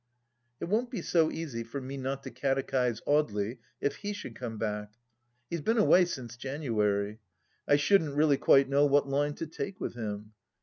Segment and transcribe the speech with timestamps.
[0.59, 4.57] It won't be so easy for me not to catechise Audely if he should come
[4.57, 4.87] back 1
[5.51, 7.19] He has been away since January.
[7.67, 10.31] I shouldn't really quite know what line to take with him.